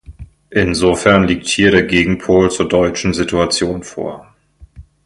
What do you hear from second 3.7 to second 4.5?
vor.